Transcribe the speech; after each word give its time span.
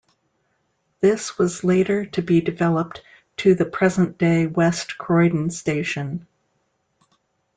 This 0.99 1.37
was 1.37 1.63
later 1.63 2.07
to 2.07 2.23
be 2.23 2.41
developed 2.41 3.03
to 3.37 3.53
the 3.53 3.65
present-day 3.67 4.47
West 4.47 4.97
Croydon 4.97 5.51
station. 5.51 6.25